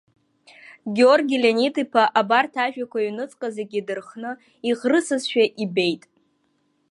Георги 0.95 1.37
Леонид-иԥа 1.43 2.03
абарҭ 2.19 2.53
ажәақәа 2.65 2.99
иҩнуҵҟа 3.01 3.47
зегьы 3.57 3.79
дырхны 3.87 4.31
иӷрысызшәа 4.69 5.43
ибеит. 5.63 6.03